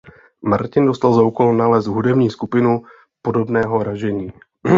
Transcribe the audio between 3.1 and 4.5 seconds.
podobného ražení.